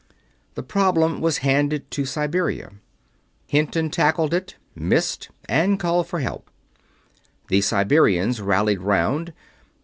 [0.55, 2.71] The problem was handed to Siberia.
[3.45, 6.49] Hinton tackled it, missed, and called for help.
[7.49, 9.31] The Siberians rallied round.